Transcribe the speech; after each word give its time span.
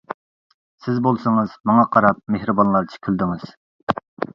سىز 0.85 0.97
بولسىڭىز 1.09 1.55
ماڭا 1.73 1.85
قاراپ 1.97 2.25
مېھرىبانلارچە 2.39 3.03
كۈلدىڭىز. 3.05 3.51